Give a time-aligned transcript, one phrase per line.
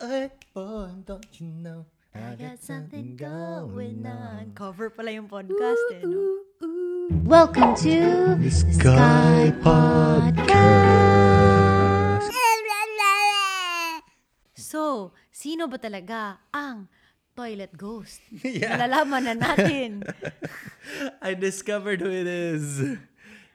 [0.00, 1.86] Hey, boy, don't you know?
[2.14, 4.50] I got something going on.
[4.58, 6.42] Cover pala yung podcast eh, no?
[7.22, 10.50] Welcome to The Sky Podcast.
[14.58, 16.90] So, sino ba talaga ang
[17.38, 18.18] toilet ghost?
[18.42, 18.74] Yeah.
[18.74, 20.02] Nalalaman na natin.
[21.22, 22.98] I discovered who it is.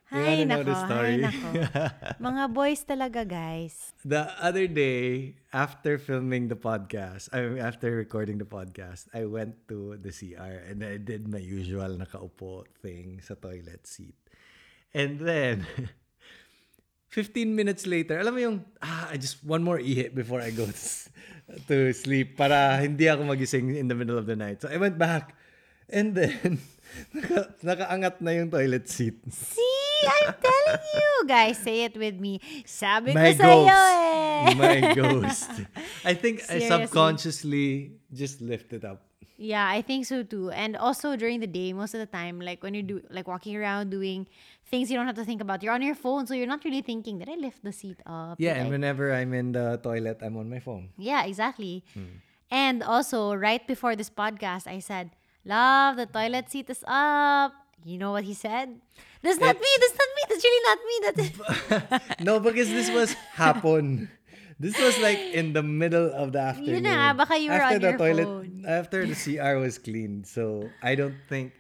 [0.10, 1.22] Hay know nako, story?
[1.22, 1.50] hay nako.
[2.34, 3.94] Mga boys talaga, guys.
[4.02, 9.70] The other day, after filming the podcast, I mean, after recording the podcast, I went
[9.70, 14.18] to the CR and I did my usual nakaupo thing sa toilet seat.
[14.98, 15.70] And then,
[17.14, 20.66] 15 minutes later, alam mo yung, ah, I just one more ihi before I go
[20.66, 24.66] to sleep para hindi ako magising in the middle of the night.
[24.66, 25.38] So I went back
[25.86, 26.58] and then,
[27.14, 29.22] naka, nakaangat na yung toilet seat.
[29.30, 31.10] See, I'm telling you.
[31.28, 32.40] Guys, say it with me.
[32.66, 33.96] Sabi My ko sa'yo ghost.
[34.00, 34.54] eh.
[34.56, 35.52] My ghost.
[36.06, 36.70] I think I Seriously.
[36.70, 37.66] subconsciously
[38.14, 39.04] just lift it up.
[39.40, 40.52] Yeah, I think so too.
[40.52, 43.56] And also during the day, most of the time, like when you do like walking
[43.56, 44.28] around doing
[44.68, 46.82] things you don't have to think about, you're on your phone, so you're not really
[46.84, 48.36] thinking, did I lift the seat up?
[48.40, 50.90] Yeah, Did and I-" whenever I'm in the toilet, I'm on my phone.
[50.98, 51.84] Yeah, exactly.
[51.96, 52.20] Hmm.
[52.52, 55.12] And also, right before this podcast, I said,
[55.46, 57.54] Love, the toilet seat is up.
[57.86, 58.82] You know what he said?
[59.22, 59.60] That's not eh.
[59.60, 59.72] me.
[59.80, 60.22] That's not me.
[60.30, 60.96] That's really not me.
[61.04, 64.08] That's no, because this was hapon.
[64.60, 66.84] This was like in the middle of the afternoon.
[66.84, 68.64] Yun na, baka you were after on the your toilet, phone.
[68.68, 70.28] After the CR was cleaned.
[70.28, 71.56] So I don't think,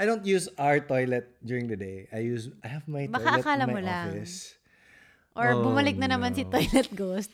[0.00, 2.08] I don't use our toilet during the day.
[2.12, 4.08] I use, I have my toilet Baka akala in my mo lang.
[4.08, 4.56] office.
[5.36, 6.44] or Oh, bumalik na naman si.
[6.44, 7.30] Toilet Ghost.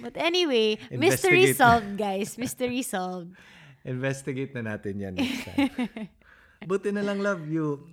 [0.00, 2.38] But anyway, mystery solved, guys.
[2.38, 3.34] Mystery solved.
[3.86, 5.70] Investigate na natin yan next time.
[6.66, 7.86] Buti na lang, love you.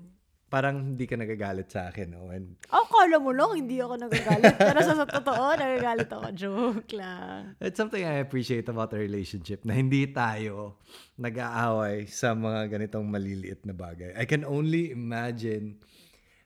[0.54, 2.14] Parang hindi ka nagagalit sa akin.
[2.14, 2.30] No?
[2.30, 4.54] And Oh, kala mo lang, hindi ako nagagalit.
[4.54, 6.28] Pero sa, sa totoo, nagagalit ako.
[6.38, 7.58] Joke lang.
[7.58, 10.78] it's something I appreciate about a relationship na hindi tayo
[11.18, 14.14] nag-aaway sa mga ganitong maliliit na bagay.
[14.14, 15.82] I can only imagine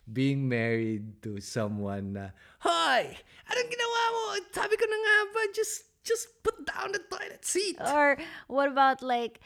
[0.07, 2.31] being married to someone na,
[2.63, 3.11] Hoy!
[3.51, 4.23] Anong ginawa mo?
[4.55, 7.75] Sabi ko na nga ba, just, just put down the toilet seat.
[7.83, 8.15] Or
[8.47, 9.43] what about like,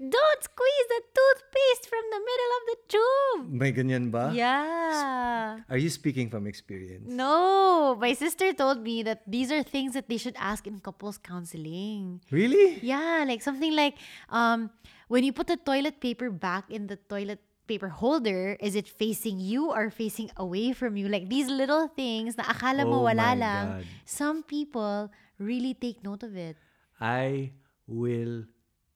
[0.00, 3.42] don't squeeze the toothpaste from the middle of the tube.
[3.52, 4.32] May ganyan ba?
[4.32, 5.60] Yeah.
[5.68, 7.04] Are you speaking from experience?
[7.04, 11.20] No, my sister told me that these are things that they should ask in couples
[11.20, 12.24] counseling.
[12.32, 12.80] Really?
[12.80, 14.00] Yeah, like something like
[14.32, 14.72] um
[15.12, 19.38] when you put the toilet paper back in the toilet paper holder, is it facing
[19.38, 21.06] you or facing away from you?
[21.12, 23.66] Like these little things na akala Oh mo my wala lang.
[23.78, 23.84] God.
[24.08, 26.56] Some people really take note of it.
[26.98, 27.52] I
[27.86, 28.48] will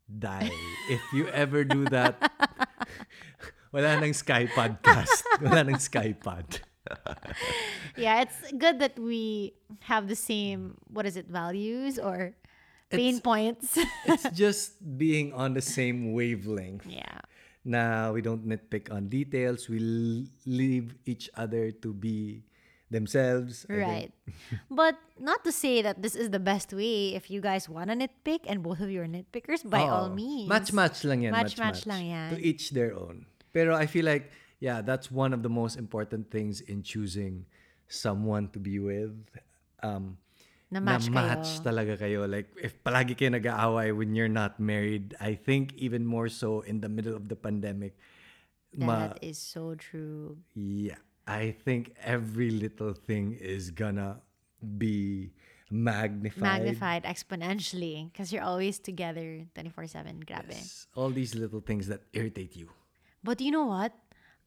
[0.09, 0.50] die
[0.91, 2.16] if you ever do that.
[3.75, 5.25] Wala nang Sky Podcast.
[5.42, 6.62] Wala nang Sky Pod.
[7.97, 9.54] Yeah, it's good that we
[9.88, 12.34] have the same what is it, values or
[12.91, 13.78] pain It's- points.
[14.06, 16.86] It's just being on the same wavelength.
[16.86, 17.25] yeah.
[17.65, 19.66] Na we don't nitpick on details.
[19.72, 22.44] We l- leave each other to be
[22.94, 23.66] themselves.
[23.66, 24.15] Right.
[24.71, 27.99] but not to say that this is the best way if you guys want to
[27.99, 30.47] nitpick and both of you are nitpickers, by all means.
[30.47, 31.34] Match-match lang yan.
[31.34, 32.31] Match-match lang yan.
[32.33, 33.27] To each their own.
[33.50, 34.31] Pero I feel like,
[34.62, 37.44] yeah, that's one of the most important things in choosing
[37.91, 39.12] someone to be with.
[39.83, 40.16] Um,
[40.75, 41.71] Na match match kayo.
[41.71, 42.27] talaga kayo.
[42.27, 46.81] Like, if palagi kayo nag-aaway when you're not married, I think even more so in
[46.83, 47.94] the middle of the pandemic,
[48.75, 50.43] ma- That is so true.
[50.59, 54.21] yeah, I think every little thing is gonna
[54.79, 55.33] be
[55.71, 56.43] magnified.
[56.43, 60.21] Magnified exponentially because you're always together 24 7.
[60.27, 60.51] Grabe.
[60.51, 60.87] Yes.
[60.95, 62.69] All these little things that irritate you.
[63.23, 63.93] But you know what?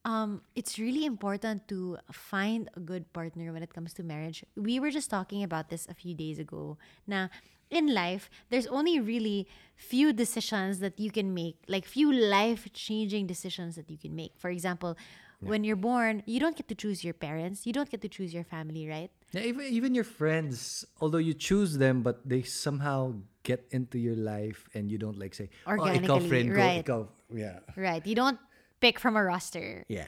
[0.06, 4.46] Um, it's really important to find a good partner when it comes to marriage.
[4.56, 6.78] We were just talking about this a few days ago.
[7.06, 7.30] Now,
[7.70, 13.76] in life, there's only really few decisions that you can make, like few life-changing decisions
[13.76, 14.32] that you can make.
[14.38, 14.96] For example,
[15.40, 18.34] when you're born, you don't get to choose your parents, you don't get to choose
[18.34, 19.12] your family, right?
[19.32, 24.16] Yeah, even even your friends, although you choose them, but they somehow get into your
[24.16, 26.86] life and you don't like say, oh, ikaw Organically, friend ko, right.
[26.86, 27.02] ikaw.
[27.30, 27.60] Yeah.
[27.76, 28.04] Right.
[28.06, 28.40] You don't
[28.80, 29.86] pick from a roster.
[29.88, 30.08] Yeah.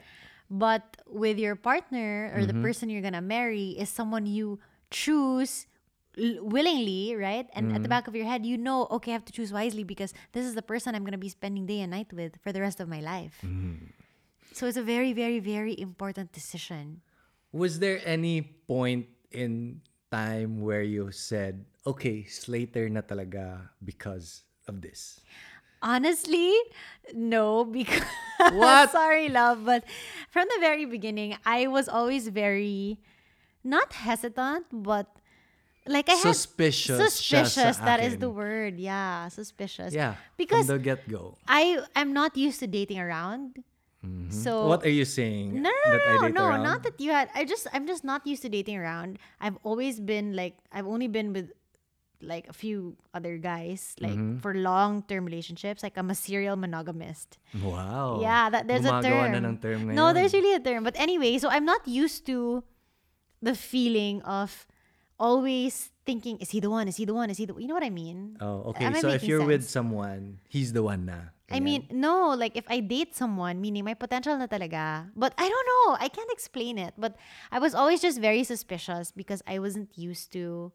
[0.49, 2.65] But with your partner or the mm-hmm.
[2.65, 4.57] person you're gonna marry is someone you
[4.89, 5.67] choose
[6.17, 7.45] willingly, right?
[7.53, 7.89] And at the mm-hmm.
[7.89, 10.55] back of your head, you know, okay, I have to choose wisely because this is
[10.55, 12.99] the person I'm gonna be spending day and night with for the rest of my
[12.99, 13.37] life.
[13.45, 13.98] Mm-hmm.
[14.53, 17.01] So it's a very, very, very important decision.
[17.51, 19.81] Was there any point in
[20.11, 25.21] time where you said, okay, Slater na talaga because of this?
[25.81, 26.51] Honestly,
[27.13, 28.03] no, because
[28.51, 28.91] What?
[28.91, 29.83] sorry, love, but
[30.29, 32.99] from the very beginning, I was always very
[33.63, 35.07] not hesitant, but
[35.87, 37.77] like I had Suspicious siya suspicious.
[37.77, 38.79] sa That is the word.
[38.79, 39.93] Yeah, suspicious.
[39.93, 40.15] Yeah.
[40.37, 41.35] because from the get go.
[41.47, 43.63] I am not used to dating around.
[44.29, 45.59] So What are you saying?
[45.61, 46.63] no, no, that I no, no, around?
[46.63, 47.29] not that you had.
[47.35, 49.19] I just, I'm just not used to dating around.
[49.41, 51.51] I've always been like, I've only been with
[52.21, 54.39] like a few other guys, like Mm-hmm.
[54.39, 55.83] for long term relationships.
[55.83, 57.37] Like I'm a serial monogamist.
[57.63, 58.19] Wow.
[58.21, 59.59] Yeah, that there's a term.
[59.59, 60.83] term no, there's really a term.
[60.83, 62.63] But anyway, so I'm not used to
[63.41, 64.67] the feeling of
[65.19, 66.87] always thinking, is he the one?
[66.87, 67.29] Is he the one?
[67.29, 68.37] Is he the You know what I mean?
[68.39, 68.85] Oh, okay.
[68.85, 71.05] Am So if you're with someone, he's the one
[71.49, 71.57] na.
[71.57, 75.09] I mean, no, like if I date someone, meaning my potential na talaga.
[75.15, 75.97] But I don't know.
[75.99, 76.93] I can't explain it.
[76.97, 77.17] But
[77.51, 80.71] I was always just very suspicious because I wasn't used to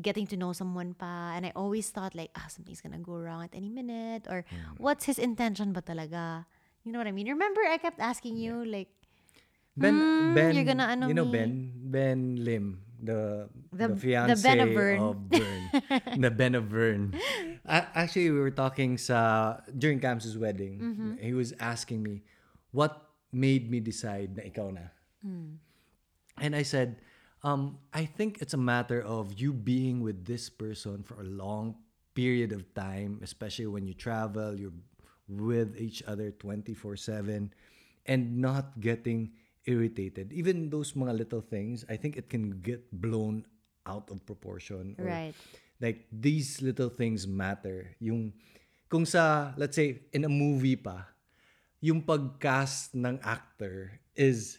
[0.00, 1.32] getting to know someone pa.
[1.36, 4.26] And I always thought like, ah, something's gonna go wrong at any minute.
[4.28, 4.76] Or Hmm.
[4.80, 6.44] what's his intention ba talaga?
[6.84, 7.26] You know what I mean?
[7.28, 8.88] Remember I kept asking you like,
[9.76, 11.50] Ben, "Hmm, ben, you're gonna ano you know me." Ben,
[11.92, 13.44] Ben Lim, the
[13.76, 14.98] The- the, the fiance Ben of Vern.
[15.04, 15.62] of Vern,
[16.24, 17.02] the Ben of Vern.
[17.68, 20.78] Actually, we were talking sa during Cam's wedding.
[20.78, 21.10] Mm-hmm.
[21.18, 22.22] He was asking me,
[22.70, 24.86] "What made me decide na ikaw na?"
[25.22, 25.58] Hmm.
[26.36, 27.00] And I said,
[27.42, 31.76] um, I think it's a matter of you being with this person for a long
[32.14, 34.74] period of time, especially when you travel, you're
[35.28, 37.52] with each other 24 7,
[38.06, 39.32] and not getting
[39.66, 40.32] irritated.
[40.32, 43.46] Even those mga little things, I think it can get blown
[43.86, 44.94] out of proportion.
[44.98, 45.34] or, Right.
[45.80, 47.96] Like, these little things matter.
[48.00, 48.32] Yung,
[48.88, 51.06] kung sa, let's say, in a movie pa,
[51.80, 54.58] yung pag-cast ng actor is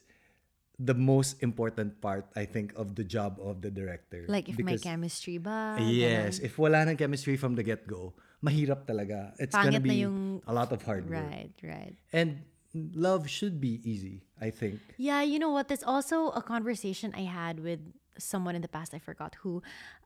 [0.78, 4.26] the most important part, I think, of the job of the director.
[4.30, 5.78] like if may Because- chemistry ba?
[5.82, 6.38] Yes.
[6.38, 8.14] If wala ng chemistry from the get-go,
[8.46, 9.34] mahirap talaga.
[9.42, 11.26] It's gonna Pangit na be yung- a lot of hard work.
[11.26, 11.98] Right, right.
[12.14, 12.46] And
[12.94, 14.78] love should be easy, I think.
[15.02, 15.66] Yeah, you know what?
[15.68, 17.82] There's also a conversation I had with
[18.20, 19.62] someone in the past, I forgot who,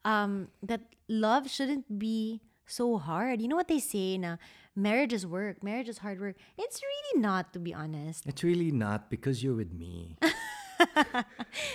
[0.06, 3.42] um, that love shouldn't be so hard.
[3.42, 4.38] You know what they say na
[4.76, 6.36] marriage is work, marriage is hard work.
[6.58, 8.26] It's really not, to be honest.
[8.26, 10.18] It's really not because you're with me.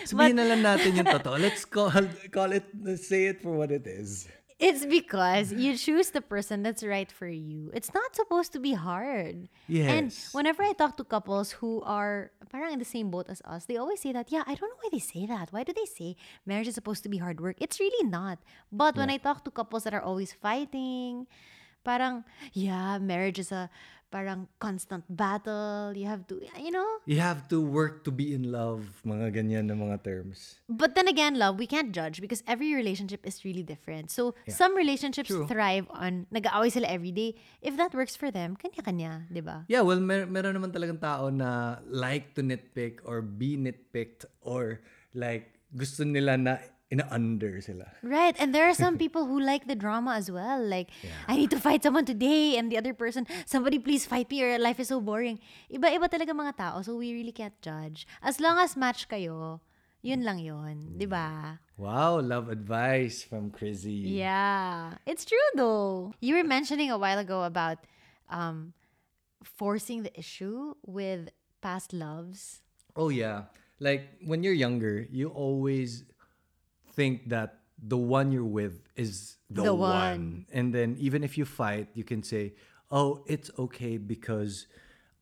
[0.09, 1.39] Sabihin na lang natin yung totoo.
[1.39, 1.93] Let's call,
[2.33, 2.67] call it,
[2.99, 4.27] say it for what it is.
[4.59, 7.71] It's because you choose the person that's right for you.
[7.75, 9.51] It's not supposed to be hard.
[9.69, 9.93] Yeah.
[9.93, 13.67] And whenever I talk to couples who are parang in the same boat as us,
[13.67, 15.53] they always say that, yeah, I don't know why they say that.
[15.53, 16.17] Why do they say
[16.47, 17.57] marriage is supposed to be hard work?
[17.61, 18.39] It's really not.
[18.73, 21.27] But when I talk to couples that are always fighting,
[21.85, 22.25] parang,
[22.55, 23.69] yeah, marriage is a
[24.11, 25.93] parang constant battle.
[25.95, 26.87] You have to, you know?
[27.07, 30.61] You have to work to be in love, mga ganyan na mga terms.
[30.69, 34.11] But then again, love, we can't judge because every relationship is really different.
[34.11, 35.47] So, some relationships True.
[35.47, 37.35] thrive on nag-aaway sila every day.
[37.63, 39.65] If that works for them, kanya-kanya, di ba?
[39.69, 44.81] Yeah, well, mer- meron naman talagang tao na like to nitpick or be nitpicked or
[45.15, 46.59] like gusto nila na
[46.93, 47.91] ina-under sila.
[48.03, 48.37] Right.
[48.39, 50.63] And there are some people who like the drama as well.
[50.63, 50.91] Like,
[51.27, 54.59] I need to fight someone today and the other person, somebody please fight me or
[54.59, 55.41] life is so boring.
[55.73, 56.83] Iba-iba talaga mga tao.
[56.83, 58.07] So, we really can't judge.
[58.23, 59.61] As long as match kayo,
[60.07, 60.95] yun lang yun.
[60.95, 61.59] Di ba?
[61.77, 64.15] Wow, love advice from Chrissy.
[64.15, 65.03] Yeah.
[65.05, 66.15] It's true though.
[66.21, 67.79] You were mentioning a while ago about
[68.31, 68.73] um,
[69.43, 71.31] forcing the issue with
[71.61, 72.63] past loves.
[72.95, 73.51] Oh yeah.
[73.81, 76.05] Like when you're younger, you always
[76.97, 79.93] think that the one you're with is the, The one.
[79.93, 80.25] one.
[80.51, 82.57] And then even if you fight, you can say,
[82.91, 84.67] "Oh, it's okay because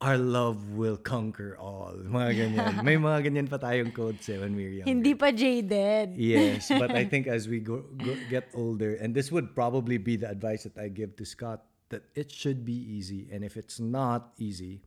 [0.00, 2.72] our love will conquer all." Mga ganyan.
[2.87, 4.90] May mga ganyan pa tayong codes eh when we were younger.
[4.94, 6.14] Hindi pa jaded.
[6.14, 10.14] Yes, but I think as we go, go get older, and this would probably be
[10.14, 13.82] the advice that I give to Scott, that it should be easy, and if it's
[13.82, 14.80] not easy,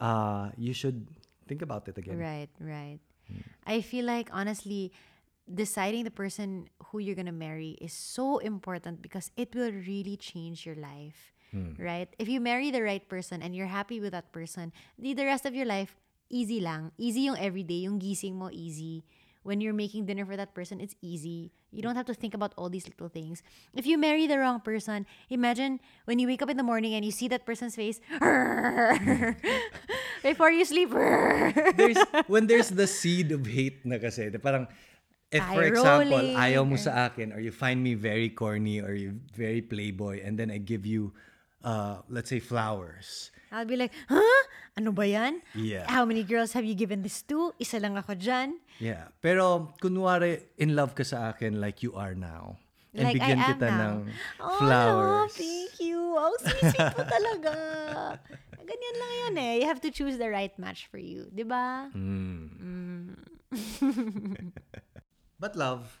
[0.00, 1.04] uh, you should
[1.46, 2.16] think about it again.
[2.16, 2.98] Right, right.
[3.64, 4.92] I feel like honestly,
[5.52, 10.64] deciding the person who you're gonna marry is so important because it will really change
[10.64, 11.32] your life.
[11.52, 11.74] Hmm.
[11.78, 12.08] Right?
[12.18, 15.46] If you marry the right person and you're happy with that person, the, the rest
[15.46, 15.94] of your life,
[16.30, 16.90] easy lang.
[16.98, 19.04] Easy yung everyday, yung gising mo, easy.
[19.44, 21.52] When you're making dinner for that person, it's easy.
[21.70, 23.42] You don't have to think about all these little things.
[23.76, 27.04] If you marry the wrong person, imagine when you wake up in the morning and
[27.04, 28.00] you see that person's face
[30.22, 30.90] before you sleep.
[31.76, 34.66] there's when there's the seed of hate na kasi, parang
[35.34, 38.78] if for example, rolling, ayaw mo or- sa akin or you find me very corny
[38.78, 41.10] or you very playboy and then I give you
[41.66, 43.34] uh let's say flowers.
[43.50, 44.42] I'll be like, huh?
[44.74, 45.38] Ano ba yan?
[45.54, 45.86] Yeah.
[45.86, 47.54] How many girls have you given this to?
[47.58, 48.58] Isa lang ako dyan.
[48.82, 49.10] Yeah.
[49.22, 52.58] Pero kunwari in love ka sa akin like you are now.
[52.94, 53.78] And like bigyan I am kita now.
[53.78, 53.98] ng
[54.42, 55.34] Oh, flowers.
[55.34, 55.98] thank you.
[55.98, 57.52] Ang sweet-sweet mo talaga.
[58.70, 59.52] Ganyan lang yun eh.
[59.62, 61.26] You have to choose the right match for you.
[61.30, 61.90] Di ba?
[61.94, 63.14] Mm.
[65.44, 66.00] But love,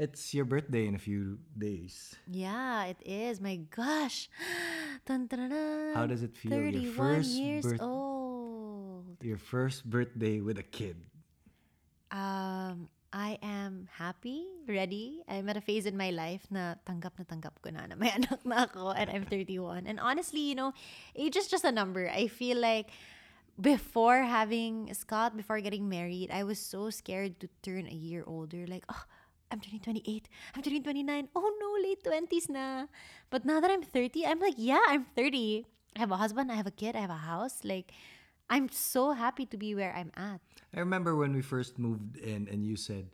[0.00, 2.16] It's your birthday in a few days.
[2.24, 3.36] Yeah, it is.
[3.36, 4.32] My gosh.
[5.04, 5.92] Dun, dun, dun.
[5.92, 6.56] How does it feel?
[6.56, 9.20] Your 31 first years birth- old.
[9.20, 10.96] Your first birthday with a kid.
[12.08, 15.20] Um, I am happy, ready.
[15.28, 18.08] I'm at a phase in my life na tanggap na tanggap ko na na may
[18.16, 19.84] anak na ako and I'm 31.
[19.84, 20.72] And honestly, you know,
[21.12, 22.08] age is just a number.
[22.08, 22.88] I feel like
[23.60, 28.66] before having Scott, before getting married, I was so scared to turn a year older.
[28.66, 29.04] Like, oh,
[29.50, 30.28] I'm turning 28.
[30.56, 31.28] I'm turning 29.
[31.36, 32.86] Oh no, late 20s na.
[33.30, 35.66] But now that I'm 30, I'm like, yeah, I'm 30.
[35.96, 37.60] I have a husband, I have a kid, I have a house.
[37.64, 37.92] Like,
[38.48, 40.40] I'm so happy to be where I'm at.
[40.74, 43.08] I remember when we first moved in and you said,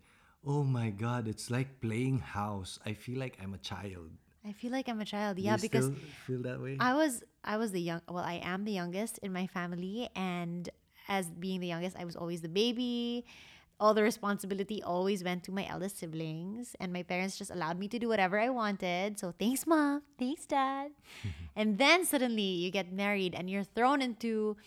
[0.47, 2.78] Oh my god, it's like playing house.
[2.87, 4.11] I feel like I'm a child.
[4.47, 5.38] I feel like I'm a child.
[5.38, 5.90] Yeah, you because
[6.26, 6.76] feel that way?
[6.78, 10.69] I was I was the young well, I am the youngest in my family and
[11.09, 13.25] as being the youngest, I was always the baby.
[13.81, 17.88] All the responsibility always went to my eldest siblings and my parents just allowed me
[17.88, 19.19] to do whatever I wanted.
[19.19, 20.90] So thanks mom, thanks dad.
[21.57, 24.59] and then suddenly you get married and you're thrown into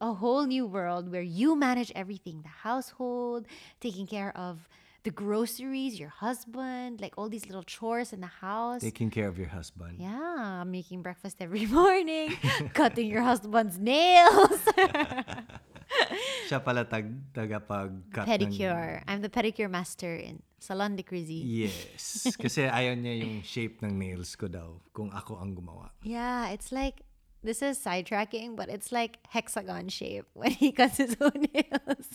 [0.00, 3.46] a whole new world where you manage everything, the household,
[3.80, 4.68] taking care of
[5.02, 8.82] the groceries, your husband, like all these little chores in the house.
[8.82, 9.98] Taking care of your husband.
[9.98, 12.36] Yeah, making breakfast every morning,
[12.74, 14.60] cutting your husband's nails,
[16.48, 17.04] Siya pala tag,
[17.36, 19.02] tagapag-cut ng- pedicure.
[19.06, 21.42] I'm the pedicure master in Salon de Crizzy.
[21.44, 22.24] Yes.
[22.42, 25.92] Kasi ayaw niya yung shape ng nails ko daw kung ako ang gumawa.
[26.02, 27.04] Yeah, it's like
[27.44, 32.08] this is sidetracking, but it's like hexagon shape when he cuts his own nails.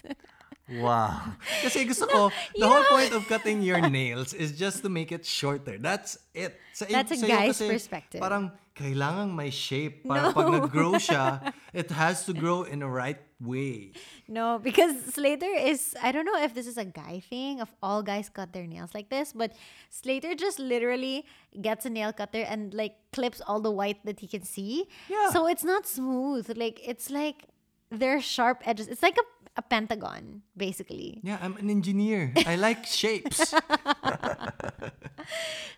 [0.68, 1.32] Wow.
[1.64, 2.22] Kasi gusto ko,
[2.60, 5.78] the whole point of cutting your nails is just to make it shorter.
[5.80, 6.60] That's it.
[6.76, 8.20] Sa, That's a guy's kasi perspective.
[8.20, 10.04] Parang kailangan may shape.
[10.04, 10.36] Para No.
[10.36, 13.94] pag nag-grow siya, it has to grow in the right way.
[14.28, 18.02] no, because Slater is I don't know if this is a guy thing of all
[18.04, 19.54] guys cut their nails like this, but
[19.90, 21.24] Slater just literally
[21.62, 24.90] gets a nail cutter and like clips all the white that he can see.
[25.08, 25.30] Yeah.
[25.32, 26.50] So it's not smooth.
[26.58, 27.46] Like it's like
[27.90, 28.90] they're sharp edges.
[28.90, 29.26] It's like a,
[29.58, 31.20] a pentagon, basically.
[31.26, 32.32] Yeah, I'm an engineer.
[32.46, 33.54] I like shapes.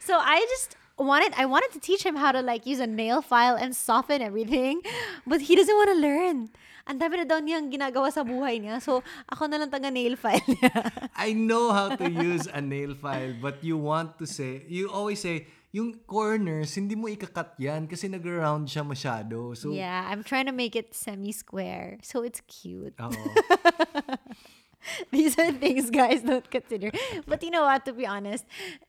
[0.09, 3.21] So I just wanted I wanted to teach him how to like use a nail
[3.21, 4.81] file and soften everything,
[5.27, 6.50] but he doesn't want to learn.
[6.89, 8.81] Ang dami na daw niyang ginagawa sa buhay niya.
[8.81, 10.74] So, ako na lang taga nail file niya.
[11.13, 15.21] I know how to use a nail file, but you want to say, you always
[15.21, 19.54] say, yung corners, hindi mo ikakat yan kasi nag-round siya masyado.
[19.54, 22.02] So, yeah, I'm trying to make it semi-square.
[22.02, 22.98] So, it's cute.
[22.98, 23.14] oo.
[25.12, 26.90] These are things guys don't consider.
[27.28, 28.46] But you know what, to be honest,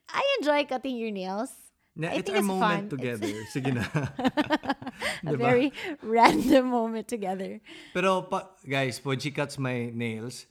[0.08, 1.50] I enjoy cutting your nails.
[1.96, 2.96] Na, I it's think our it's moment fun.
[2.96, 3.34] together.
[3.52, 3.84] Sige na.
[5.26, 5.36] A Diba?
[5.36, 5.68] very
[6.00, 7.60] random moment together.
[7.92, 10.46] Pero pa, guys, she cuts my nails,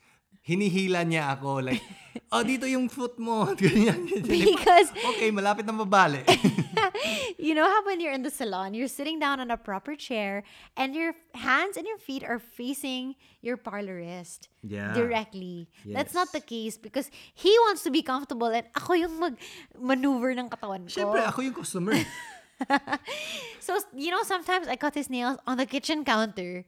[0.50, 1.86] hinihila niya ako like,
[2.34, 3.46] oh, dito yung foot mo.
[3.62, 4.26] Ganyan, ganyan.
[4.26, 6.26] Because okay, malapit na mabali.
[7.38, 10.42] you know how when you're in the salon, you're sitting down on a proper chair
[10.74, 13.14] and your hands and your feet are facing
[13.46, 14.92] your parlorist Yeah.
[14.98, 15.70] directly.
[15.86, 16.42] That's not Yes.
[16.42, 20.92] the case because he wants to be comfortable and ako yung mag-maneuver ng katawan ko.
[20.92, 21.96] Siyempre, ako yung customer.
[23.64, 26.66] So, you know, sometimes I cut his nails on the kitchen counter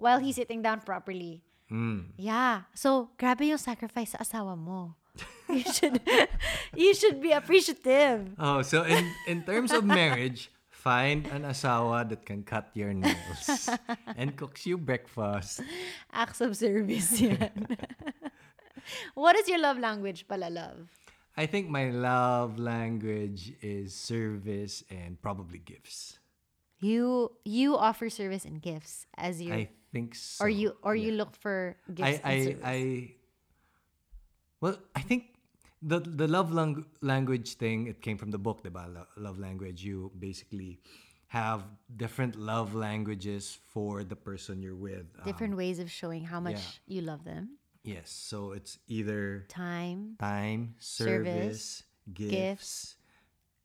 [0.00, 1.42] while he's sitting down properly.
[1.70, 2.14] Mm.
[2.16, 2.68] Yeah.
[2.74, 4.96] So, grabe yung sacrifice sa asawa mo.
[5.44, 6.00] You should,
[6.74, 8.32] you should be appreciative.
[8.40, 13.68] Oh, so in in terms of marriage, find an asawa that can cut your nails
[14.20, 15.64] and cooks you breakfast.
[16.12, 17.52] Acts of service yan.
[19.14, 20.92] what is your love language pala, love?
[21.36, 26.20] I think my love language is service and probably gifts.
[26.84, 30.44] You you offer service and gifts as your I think so.
[30.44, 32.62] or you or you look for I gifts I service.
[32.64, 32.78] I
[34.60, 35.32] well, I think
[35.80, 38.84] the the love lang- language thing it came from the book, diba?
[38.92, 39.84] Lo- Love language.
[39.84, 40.80] You basically
[41.28, 41.64] have
[41.96, 45.06] different love languages for the person you're with.
[45.18, 46.94] Um, Different ways of showing how much yeah.
[46.94, 47.58] you love them.
[47.82, 51.82] yes, so it's either Time, time, Service, service,
[52.14, 52.96] gifts,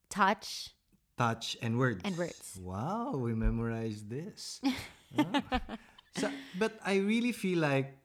[0.09, 0.73] touch.
[1.19, 1.99] Touch, and words.
[2.07, 2.55] And words.
[2.63, 4.63] Wow, we memorized this.
[5.09, 5.41] Ah.
[6.21, 6.29] So,
[6.61, 7.97] but I really feel like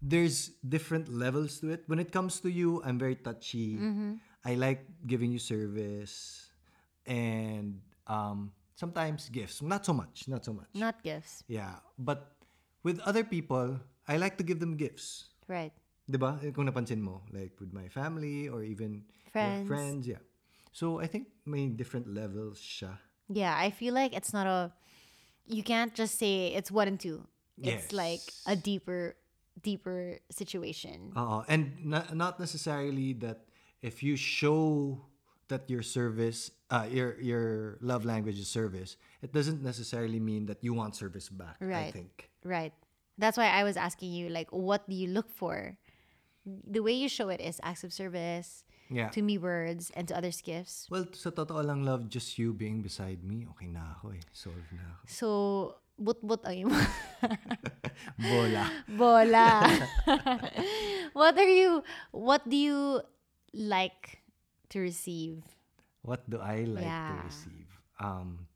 [0.00, 1.84] there's different levels to it.
[1.92, 3.76] When it comes to you, I'm very touchy.
[3.76, 4.24] Mm-hmm.
[4.40, 6.48] I like giving you service
[7.04, 9.60] and um, sometimes gifts.
[9.60, 10.24] Not so much.
[10.24, 10.72] Not so much.
[10.72, 11.44] Not gifts.
[11.48, 11.84] Yeah.
[12.00, 12.32] But
[12.82, 13.76] with other people,
[14.08, 15.28] I like to give them gifts.
[15.48, 15.72] Right.
[16.08, 16.40] Diba?
[16.56, 19.68] Kung napansin mo, like with my family or even Friends.
[19.68, 20.22] friends, yeah.
[20.76, 23.00] So I think may different levels siya.
[23.32, 24.76] Yeah, I feel like it's not a
[25.48, 27.24] you can't just say it's one and two.
[27.56, 29.16] It's like a deeper
[29.64, 31.16] deeper situation.
[31.16, 31.48] Oo.
[31.48, 33.48] And na- not necessarily that
[33.80, 35.00] if you show
[35.48, 40.60] that your service, uh, your your love language is service, it doesn't necessarily mean that
[40.60, 41.56] you want service back.
[41.64, 41.88] right.
[41.88, 42.28] I think.
[42.44, 42.76] Right.
[43.16, 45.80] That's why I was asking you, like, what do you look for?
[46.44, 49.10] The way you show it is acts of service, Yeah.
[49.10, 50.86] to me words, and to others gifts.
[50.90, 54.22] Well, sa totoo lang love, just you being beside me, okay na ako eh.
[54.30, 55.02] Solve na ako.
[55.10, 55.28] So,
[55.98, 56.78] but-but ang imo.
[58.30, 58.64] Bola.
[58.86, 59.48] Bola.
[61.18, 63.02] what are you, what do you
[63.52, 64.22] like
[64.70, 65.42] to receive?
[66.06, 67.68] What do I like to receive?
[67.98, 68.46] Um,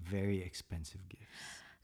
[0.00, 1.28] very expensive gifts.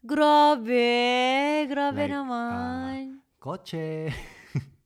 [0.06, 1.66] Grabe.
[1.68, 3.20] Grabe Like, uh, naman.
[3.42, 4.14] Koche.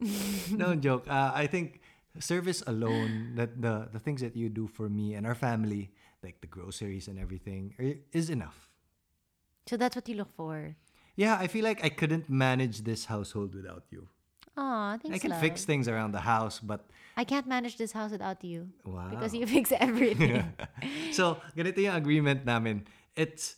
[0.58, 1.06] no joke.
[1.06, 1.79] Uh, I think
[2.18, 6.40] service alone, that the the things that you do for me and our family, like
[6.40, 7.74] the groceries and everything,
[8.12, 8.66] is enough.
[9.70, 10.74] so that's what you look for.
[11.14, 14.08] Yeah, I feel like I couldn't manage this household without you.
[14.56, 15.40] Aw, thanks, I can love.
[15.40, 18.68] fix things around the house, but I can't manage this house without you.
[18.82, 19.08] Wow.
[19.10, 20.42] Because you fix everything.
[21.12, 22.82] so, ganito yung agreement namin.
[23.14, 23.56] It's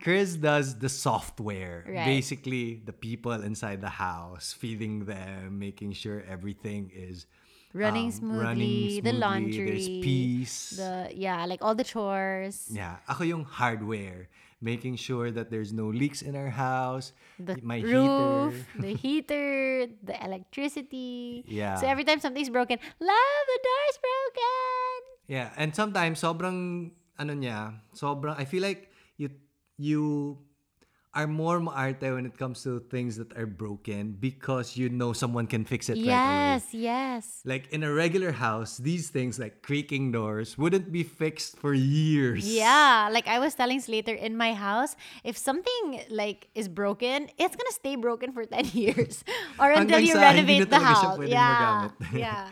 [0.00, 1.84] Kryz does the software.
[1.86, 2.06] Right.
[2.06, 7.26] Basically, the people inside the house, feeding them, making sure everything is
[7.72, 10.56] running, um, smoothly, running the smoothly, laundry, There's peace.
[10.76, 12.98] the yeah, like all the chores, yeah.
[13.08, 14.28] Ako yung hardware.
[14.58, 17.14] Making sure that there's no leaks in our house.
[17.38, 18.66] the my roof, heater.
[18.82, 21.46] the heater, the electricity.
[21.46, 21.78] Yeah.
[21.78, 24.98] So every time something's broken, love the door's broken.
[25.30, 29.30] Yeah, and sometimes sobrang ano niya, sobrang I feel like you
[29.78, 30.02] you
[31.18, 35.50] are more maarte when it comes to things that are broken because you know someone
[35.50, 36.14] can fix it right away.
[36.14, 37.24] yes, yes.
[37.44, 42.46] Like in a regular house, these things like creaking doors wouldn't be fixed for years.
[42.46, 44.94] Yeah, like I was telling Slater in my house,
[45.24, 49.24] if something like is broken, it's gonna stay broken for 10 years
[49.58, 51.18] or until you renovate the house.
[51.26, 51.90] Yeah.
[52.14, 52.46] yeah.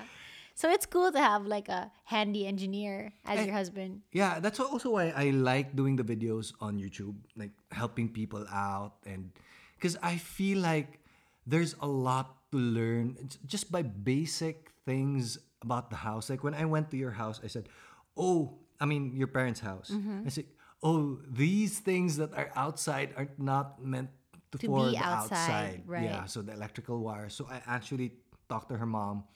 [0.57, 4.01] So it's cool to have like a handy engineer as Eh, your husband.
[4.11, 8.97] Yeah, that's also why I like doing the videos on YouTube, like helping people out
[9.05, 9.31] and
[9.77, 11.05] because I feel like
[11.47, 16.31] there's a lot to learn just by basic things about the house.
[16.33, 17.69] Like when I went to your house, I said,
[18.17, 20.25] "Oh, I mean your parents' house." Mm-hmm.
[20.25, 20.49] I said,
[20.81, 24.09] "Oh, these things that are outside are not meant
[24.53, 26.09] to, To for be the outside, right.
[26.09, 27.29] Yeah, so the electrical wire.
[27.29, 28.17] So I actually
[28.49, 29.29] talked to her mom,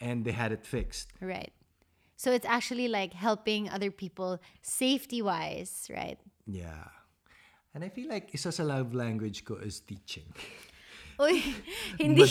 [0.00, 1.12] and they had it fixed.
[1.20, 1.52] Right.
[2.16, 6.18] So it's actually like helping other people safety wise, right?
[6.46, 6.88] Yeah.
[7.74, 10.28] And I feel like isa sa love language ko is teaching.
[11.20, 11.36] Uy,
[12.00, 12.24] hindi,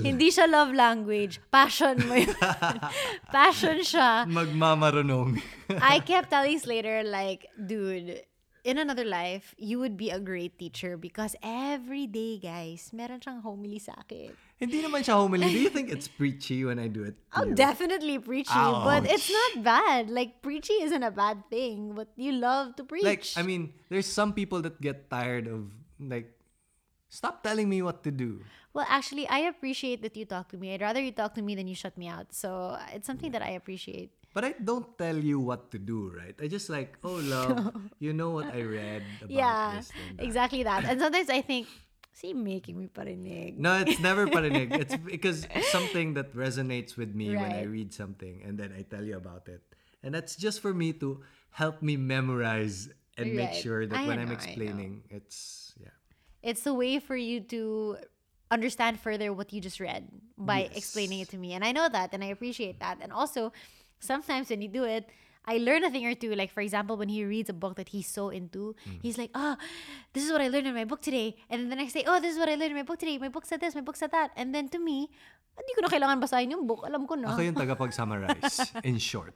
[0.00, 1.36] hindi siya love language.
[1.52, 2.32] Passion mo yun.
[3.36, 4.24] Passion siya.
[4.24, 5.36] Magmamarunong.
[5.76, 8.24] I kept telling Slater, like, dude,
[8.64, 13.44] in another life, you would be a great teacher because every day, guys, meron siyang
[13.44, 14.32] homily sa akin.
[14.62, 15.50] Hindi naman siya homily.
[15.50, 17.18] Do you think it's preachy when I do it?
[17.34, 17.58] Oh, you?
[17.58, 20.06] definitely preachy, ah, but it's not bad.
[20.06, 23.02] Like, preachy isn't a bad thing, but you love to preach.
[23.02, 25.66] Like, I mean, there's some people that get tired of,
[25.98, 26.30] like,
[27.10, 28.38] stop telling me what to do.
[28.70, 30.72] Well, actually, I appreciate that you talk to me.
[30.72, 32.30] I'd rather you talk to me than you shut me out.
[32.30, 34.14] So it's something that I appreciate.
[34.32, 36.38] But I don't tell you what to do, right?
[36.40, 39.82] I just like, oh, love, you know what I read about yeah,
[40.22, 40.84] exactly that.
[40.86, 41.66] And sometimes I think,
[42.12, 43.58] see, making me parinig.
[43.58, 44.72] No, it's never parinig.
[44.72, 49.04] It's because something that resonates with me when I read something and then I tell
[49.04, 49.62] you about it.
[50.02, 54.18] And that's just for me to help me memorize and make sure that I when
[54.18, 54.34] I'm know, I know.
[54.34, 55.88] explaining, it's yeah.
[56.42, 57.98] It's a way for you to
[58.50, 60.76] understand further what you just read by Yes.
[60.76, 61.52] explaining it to me.
[61.54, 62.98] And I know that and I appreciate that.
[63.00, 63.52] And also,
[64.00, 65.08] sometimes when you do it,
[65.44, 66.34] I learn a thing or two.
[66.34, 69.02] Like, for example, when he reads a book that he's so into, Mm.
[69.02, 69.56] he's like, oh,
[70.14, 71.34] this is what I learned in my book today.
[71.50, 73.18] And then the next day, oh, this is what I learned in my book today.
[73.18, 74.30] My book said this, my book said that.
[74.36, 75.10] And then to me,
[75.58, 76.86] hindi ko na kailangan basahin yung book.
[76.86, 77.34] Alam ko na.
[77.34, 79.34] Ako yung tagapag-summarize in short.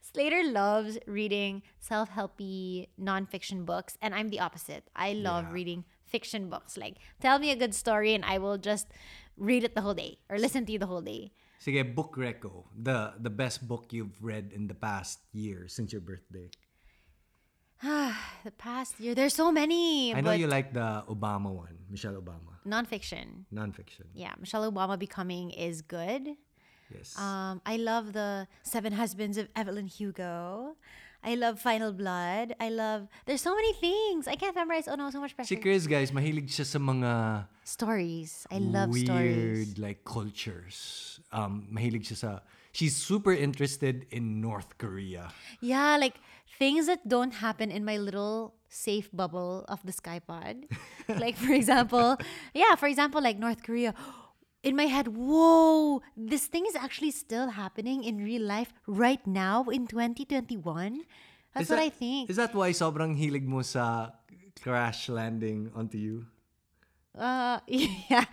[0.00, 4.88] Slater loves reading self-helpy nonfiction books, and I'm the opposite.
[4.96, 5.52] I love Yeah.
[5.52, 6.76] reading fiction books.
[6.76, 8.88] Like, tell me a good story, and I will just
[9.36, 11.32] read it the whole day or listen to you the whole day.
[11.66, 12.70] Sige, book reco.
[12.78, 16.46] The the best book you've read in the past year since your birthday.
[17.82, 18.14] Ah,
[18.46, 20.14] the past year, there's so many.
[20.14, 23.50] I know you like the Obama one, Michelle Obama, nonfiction.
[23.50, 24.06] nonfiction.
[24.14, 26.38] Yeah, Michelle Obama becoming is good.
[26.94, 27.18] Yes.
[27.18, 30.76] Um, I love the Seven Husbands of Evelyn Hugo.
[31.24, 32.54] I love Final Blood.
[32.60, 33.08] I love.
[33.26, 34.28] There's so many things.
[34.28, 34.88] I can't memorize.
[34.88, 35.54] Oh no, so much pressure.
[35.54, 38.46] si Kryz, guys, mahilig siya sa mga stories.
[38.50, 39.78] I love weird stories.
[39.78, 41.18] like cultures.
[41.32, 42.30] Um, mahilig siya sa.
[42.72, 45.32] She's super interested in North Korea.
[45.60, 46.20] Yeah, like
[46.58, 50.68] things that don't happen in my little safe bubble of the Skypod.
[51.08, 52.18] like for example,
[52.54, 53.94] yeah, for example, like North Korea.
[54.66, 59.62] In my head, whoa, this thing is actually still happening in real life right now
[59.70, 61.06] in 2021.
[61.54, 62.28] That's Is what that- I think.
[62.28, 64.10] Is that why sobrang hilig mo sa
[64.60, 66.26] crash landing onto you?
[67.14, 68.26] Uh, yeah.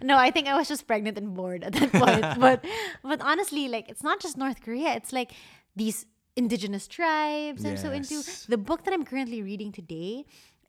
[0.00, 2.24] No, I think I was just pregnant and bored at that point.
[2.40, 2.64] but
[3.04, 4.96] but honestly, like it's not just North Korea.
[4.96, 5.36] It's like
[5.76, 7.62] these indigenous tribes.
[7.62, 10.24] I'm so into the book that I'm currently reading today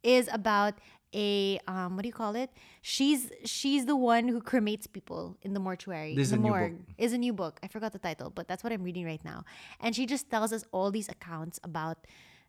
[0.05, 0.77] is about
[1.15, 2.51] a um what do you call it?
[2.81, 6.13] She's she's the one who cremates people in the mortuary.
[6.15, 6.77] This is the a new morgue.
[6.77, 6.95] book.
[6.97, 7.59] Is a new book.
[7.63, 9.45] I forgot the title, but that's what I'm reading right now.
[9.79, 12.05] And she just tells us all these accounts about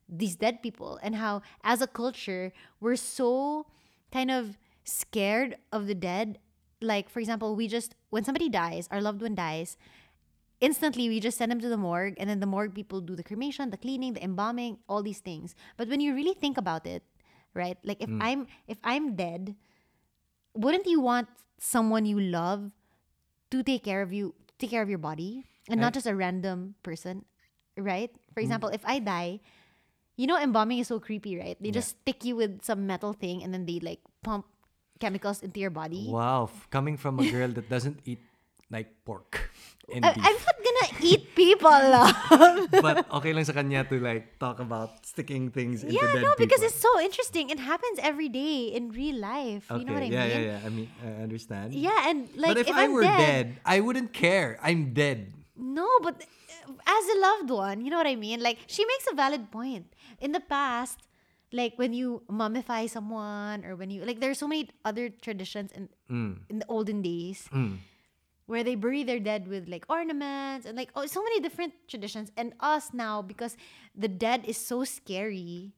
[0.09, 3.67] these dead people and how as a culture we're so
[4.13, 6.39] kind of scared of the dead
[6.81, 9.77] like for example we just when somebody dies our loved one dies
[10.61, 13.23] instantly we just send them to the morgue and then the morgue people do the
[13.23, 17.03] cremation the cleaning the embalming all these things but when you really think about it
[17.57, 17.79] right?
[17.83, 18.21] Like if hmm.
[18.21, 19.57] i'm if i'm dead
[20.55, 22.71] wouldn't you want someone you love
[23.51, 26.77] to take care of you take care of your body and not just a random
[26.85, 27.25] person
[27.77, 28.13] right?
[28.33, 28.47] For hmm.
[28.47, 29.41] example if i die
[30.17, 31.57] you know embalming is so creepy right?
[31.61, 34.47] They just stick you with some metal thing and then they like pump
[34.99, 36.09] chemicals into your body.
[36.09, 38.21] Wow, coming from a girl that doesn't eat
[38.71, 39.51] like pork
[39.95, 40.25] and I, beef.
[40.27, 42.67] i'm not gonna eat people love.
[42.83, 46.35] but okay lang sa kanya to like talk about sticking things into yeah dead no
[46.35, 46.75] because people.
[46.75, 49.79] it's so interesting it happens every day in real life okay.
[49.79, 50.67] you know what i yeah, mean yeah, yeah.
[50.67, 51.75] I mean, I understand.
[51.75, 54.59] Yeah, and like but if, if, I I'm were dead, dead, I wouldn't care.
[54.63, 55.33] I'm dead.
[55.57, 58.43] No, but uh, as a loved one, you know what I mean?
[58.43, 59.95] Like, she makes a valid point.
[60.21, 61.01] In the past,
[61.53, 65.89] like when you mummify someone or when you, like, there's so many other traditions in,
[66.51, 67.49] in the olden days
[68.47, 72.31] where they bury their dead with like ornaments and like, oh, so many different traditions.
[72.37, 73.57] And us now, because
[73.95, 75.75] the dead is so scary.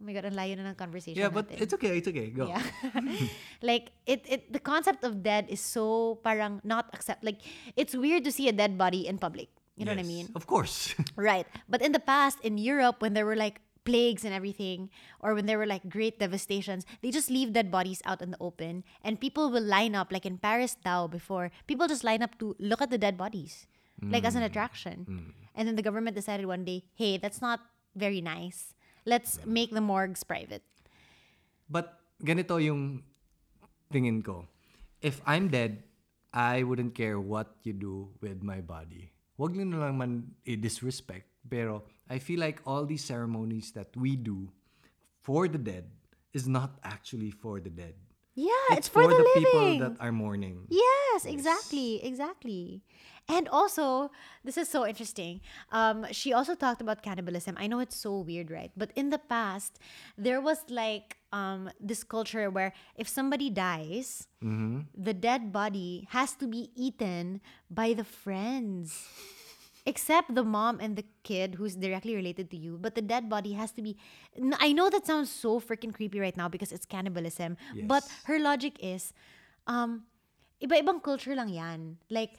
[0.00, 1.62] Oh my God, ang layo na ng conversation Yeah, but natin.
[1.62, 1.94] it's okay.
[1.96, 2.26] It's okay.
[2.34, 2.48] Go.
[2.48, 2.62] Yeah.
[3.62, 7.38] like it it the concept of dead is so parang not accept like
[7.78, 9.46] it's weird to see a dead body in public.
[9.78, 10.28] You know what I mean?
[10.34, 10.94] Of course.
[11.16, 11.46] Right.
[11.68, 14.90] But in the past in Europe when there were like plagues and everything
[15.20, 18.40] or when there were like great devastations, they just leave dead bodies out in the
[18.40, 21.50] open and people will line up like in Paris Tao before.
[21.66, 23.66] People just line up to look at the dead bodies
[24.10, 24.50] like as an mm.
[24.50, 25.06] attraction.
[25.06, 25.30] Mm.
[25.54, 27.60] And then the government decided one day, "Hey, that's not
[27.94, 28.74] very nice.
[29.06, 30.64] Let's make the morgues private."
[31.70, 33.06] But ganito yung
[33.92, 34.48] tingin ko.
[35.02, 35.84] If I'm dead,
[36.32, 39.12] I wouldn't care what you do with my body.
[39.36, 40.12] Wag nyo na lang man
[40.46, 41.28] i-disrespect.
[41.48, 44.48] Pero I feel like all these ceremonies that we do
[45.22, 45.90] for the dead
[46.32, 47.94] is not actually for the dead.
[48.34, 49.44] Yeah, it's, for, the, living.
[49.44, 50.64] people that are mourning.
[50.70, 52.80] Yes, exactly, exactly.
[53.28, 54.10] And also,
[54.42, 55.42] this is so interesting.
[55.70, 57.56] Um, she also talked about cannibalism.
[57.60, 58.72] I know it's so weird, right?
[58.74, 59.78] But in the past,
[60.16, 66.46] there was like um, this culture where if somebody dies, the dead body has to
[66.46, 69.06] be eaten by the friends.
[69.84, 72.78] Except the mom and the kid who's directly related to you.
[72.80, 73.96] But the dead body has to be.
[74.60, 77.56] i know that sounds so freaking creepy right now because it's cannibalism.
[77.90, 79.12] But her logic is,
[79.66, 80.04] um,
[80.62, 81.98] iba-ibang culture lang yan.
[82.10, 82.38] Like,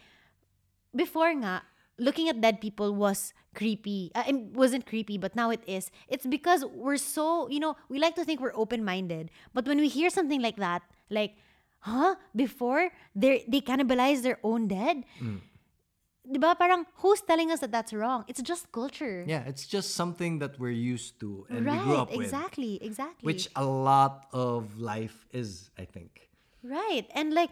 [0.96, 1.64] before nga,
[2.00, 4.12] looking at dead people was creepy.
[4.16, 5.92] Uh, it wasn't creepy, but now it is.
[6.08, 9.30] It's because we're so, you know, we like to think we're open-minded.
[9.54, 11.36] But when we hear something like that, like,
[11.84, 12.16] huh?
[12.36, 15.04] Before, they they cannibalize their own dead?
[16.24, 16.58] Diba?
[16.58, 18.24] Parang, who's telling us that that's wrong?
[18.28, 19.26] It's just culture.
[19.28, 22.22] Yeah, it's just something that we're used to and right, we grew up with.
[22.22, 23.26] exactly, exactly.
[23.26, 26.30] Which a lot of life is, I think.
[26.64, 27.06] Right.
[27.14, 27.52] And like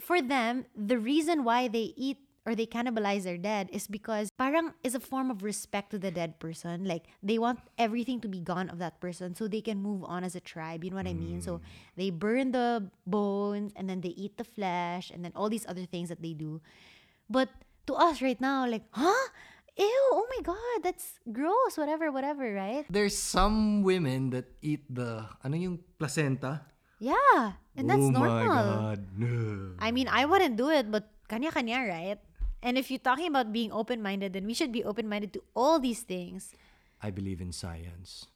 [0.00, 4.74] for them, the reason why they eat or they cannibalize their dead is because parang
[4.82, 6.84] is a form of respect to the dead person.
[6.84, 10.24] Like they want everything to be gone of that person so they can move on
[10.24, 10.82] as a tribe.
[10.82, 11.40] You know what I mean?
[11.40, 11.60] So mm.
[11.96, 15.86] they burn the bones and then they eat the flesh and then all these other
[15.86, 16.60] things that they do.
[17.30, 17.48] But
[17.86, 19.28] to us right now, like, huh?
[19.72, 22.84] Ew, oh my god, that's gross, whatever, whatever, right?
[22.90, 26.60] There's some women that eat the, ano yung placenta?
[27.00, 27.56] Yeah.
[27.74, 28.44] And that's oh normal.
[28.44, 29.00] my God.
[29.16, 29.72] No.
[29.80, 32.20] I mean, I wouldn't do it, but kanya-kanya, right?
[32.62, 36.04] And if you're talking about being open-minded, then we should be open-minded to all these
[36.04, 36.52] things.
[37.00, 38.28] I believe in science.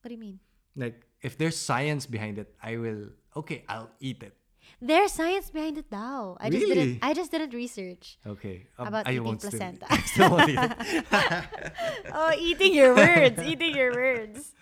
[0.00, 0.38] What do you mean?
[0.76, 4.32] Like, if there's science behind it, I will, okay, I'll eat it.
[4.80, 6.36] There's science behind it now.
[6.40, 8.18] I just didn't I just didn't research.
[8.26, 8.66] Okay.
[8.78, 9.86] um, About I eating placenta.
[9.90, 10.72] I still won't eat it.
[12.14, 14.52] oh, eating your words, eating your words.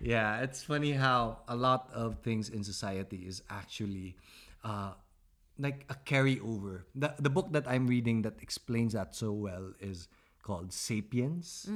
[0.00, 4.16] Yeah, it's funny how a lot of things in society is actually
[4.64, 4.92] uh,
[5.58, 6.82] like a carryover.
[6.94, 10.08] The, the book that I'm reading that explains that so well is
[10.42, 11.70] called Sapiens.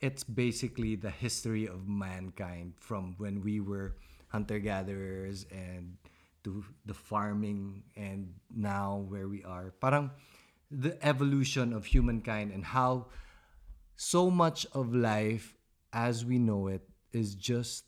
[0.00, 3.96] It's basically the history of mankind from when we were
[4.28, 5.96] hunter gatherers and
[6.44, 9.72] to the farming and now where we are.
[9.80, 10.10] Parang
[10.70, 13.06] the evolution of humankind and how
[13.96, 15.56] so much of life
[15.92, 17.84] as we know it is just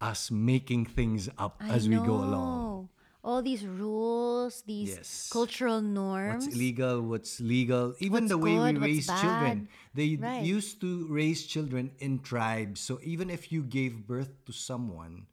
[0.00, 2.30] us making things up I as we go along.
[2.30, 2.88] know.
[3.24, 5.28] All these rules, these Yes.
[5.32, 6.46] cultural norms.
[6.46, 9.68] What's illegal, what's legal, even What's the way we good, what's raise children.
[9.94, 10.42] They Right.
[10.46, 12.78] used to raise children in tribes.
[12.80, 15.26] So even if you gave birth to someone,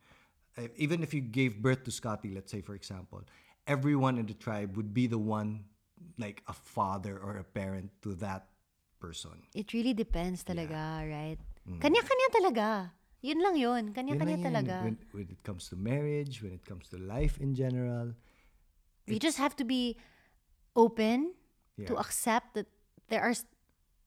[0.75, 3.23] even if you gave birth to Scotty, let's say for example,
[3.67, 5.65] everyone in the tribe would be the one
[6.17, 8.47] like a father or a parent to that
[8.99, 9.43] person.
[9.55, 11.39] It really depends talaga, right?
[11.67, 11.79] Mm.
[11.79, 12.67] Kanya-kanya talaga.
[13.23, 13.83] Yun lang yun.
[13.95, 14.75] Kanya-kanya talaga.
[14.83, 18.13] When, when it comes to marriage, when it comes to life in general.
[19.07, 19.99] we just have to be
[20.75, 21.35] open
[21.85, 22.67] to accept that
[23.09, 23.35] there are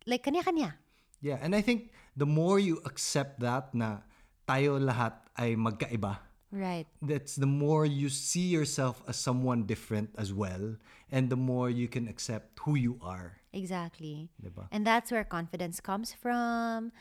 [0.06, 0.76] like kanya-kanya.
[1.20, 4.04] Yeah, and I think the more you accept that na
[4.48, 6.86] tayo lahat ay magkaiba, Right.
[7.02, 10.76] that's the more you see yourself as someone different as well
[11.10, 13.38] and the more you can accept who you are.
[13.52, 14.30] Exactly.
[14.42, 14.68] Diba?
[14.70, 16.92] And that's where confidence comes from,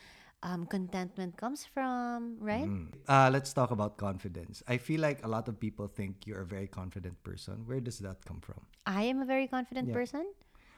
[0.42, 2.68] um, contentment comes from, right?
[3.08, 4.62] Uh, let's talk about confidence.
[4.68, 7.62] I feel like a lot of people think you're a very confident person.
[7.66, 8.60] Where does that come from?
[8.84, 9.94] I am a very confident Yeah.
[9.94, 10.26] person.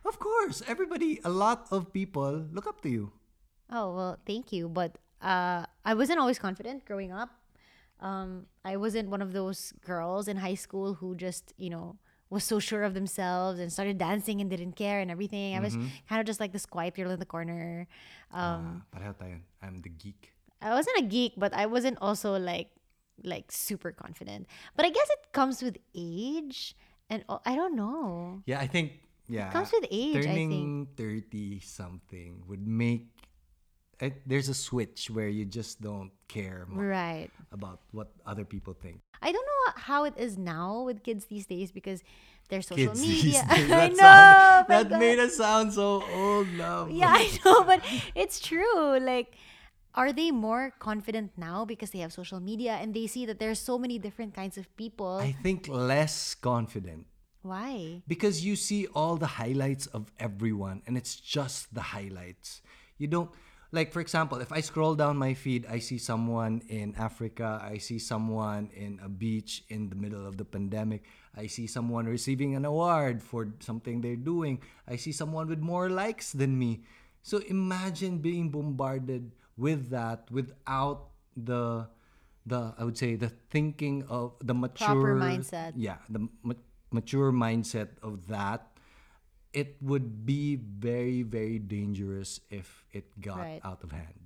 [0.05, 3.13] Of course, everybody, a lot of people look up to you.
[3.71, 4.69] Oh, well, thank you.
[4.69, 7.31] But uh, I wasn't always confident growing up.
[8.01, 11.97] Um, I wasn't one of those girls in high school who just, you know,
[12.31, 15.57] was so sure of themselves and started dancing and didn't care and everything.
[15.57, 15.75] I was
[16.09, 17.89] kind of just like this quiet girl in the corner.
[18.31, 19.39] Um, Ah, pareho tayo.
[19.65, 20.37] I'm the geek.
[20.61, 22.69] I wasn't a geek, but I wasn't also like
[23.25, 24.47] like super confident.
[24.77, 26.77] But I guess it comes with age,
[27.11, 28.43] and uh, I don't know.
[28.47, 29.49] Yeah, I think yeah.
[29.49, 33.09] It comes with age, I Turning thirty something would make
[34.01, 37.31] it, there's a switch where you just don't care Right.
[37.53, 39.01] about what other people think.
[39.23, 42.03] I don't know how it is now with kids these days because
[42.49, 43.45] there's social Kids media.
[43.51, 43.95] I know.
[43.97, 45.01] sound- that God.
[45.01, 46.87] made us sound so old now.
[46.91, 47.83] Yeah, I know, but
[48.15, 48.99] it's true.
[49.01, 49.35] Like,
[49.95, 53.59] are they more confident now because they have social media and they see that there's
[53.61, 55.19] so many different kinds of people?
[55.19, 57.07] I think less confident
[57.43, 58.03] Why?
[58.07, 62.63] because you see all the highlights of everyone and it's just the highlights
[62.99, 63.31] you don't
[63.73, 67.77] like for example if i scroll down my feed i see someone in africa i
[67.77, 71.05] see someone in a beach in the middle of the pandemic
[71.37, 75.91] i see someone receiving an award for something they're doing i see someone with more
[75.91, 76.81] likes than me
[77.23, 81.87] so imagine being bombarded with that without the
[82.47, 85.73] the i would say the thinking of the mature mindset.
[85.77, 86.55] yeah the ma-
[86.91, 88.78] mature mindset of that
[89.59, 93.61] it would be very very dangerous if it got Right.
[93.65, 94.19] out of hand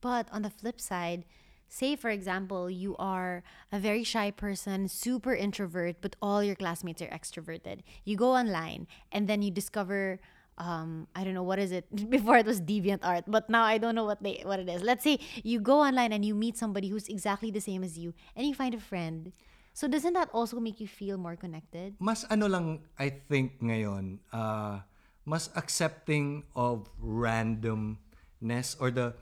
[0.00, 1.24] But on the flip side,
[1.68, 7.02] say for example, you are a very shy person, super introvert, but all your classmates
[7.02, 7.80] are extroverted.
[8.04, 10.20] You go online and then you discover
[10.58, 11.86] um, I don't know what is it.
[12.10, 14.82] Before it was deviant art, but now I don't know what they what it is.
[14.82, 18.14] Let's say you go online and you meet somebody who's exactly the same as you
[18.36, 19.32] and you find a friend.
[19.78, 21.94] So doesn't that also make you feel more connected?
[22.02, 24.82] mas ano lang i think ngayon uh,
[25.22, 29.14] mas accepting of randomness or the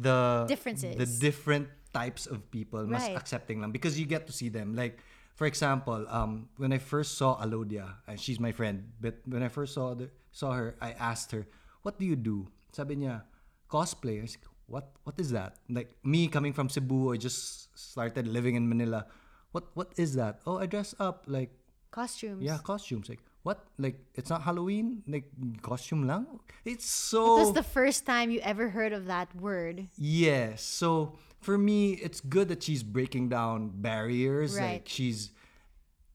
[0.00, 0.96] the Differences.
[0.96, 3.20] the different types of people mas Right.
[3.20, 5.04] accepting lang because you get to see them like
[5.36, 9.52] for example um when i first saw alodia and she's my friend but when i
[9.52, 11.44] first saw the, saw her i asked her
[11.84, 13.20] what do you do sabi niya
[13.68, 18.24] cosplay I said, what what is that like me coming from cebu i just started
[18.24, 19.04] living in manila
[19.52, 21.50] what what is that oh i dress up like
[21.90, 22.38] Costumes.
[22.40, 23.08] yeah, costumes.
[23.08, 23.66] Like what?
[23.76, 25.02] Like it's not Halloween.
[25.08, 25.24] Like
[25.60, 26.24] costume lang.
[26.64, 29.88] It's It so was the first time you ever heard of that word.
[29.98, 30.62] yes.
[30.62, 34.54] So for me, it's good that she's breaking down barriers.
[34.54, 34.78] Right.
[34.78, 35.34] Like she's,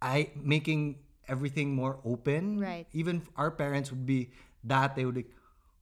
[0.01, 2.55] I making everything more open.
[2.59, 2.87] Right.
[2.93, 4.31] Even our parents would be
[4.63, 5.31] that they would like.